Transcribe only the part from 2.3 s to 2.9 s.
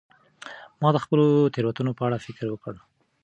وکړ.